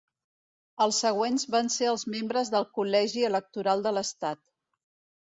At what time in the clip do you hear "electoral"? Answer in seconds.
3.31-3.89